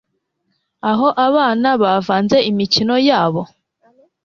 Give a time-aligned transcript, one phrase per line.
[0.89, 3.41] Aho abana bavanze imikino yabo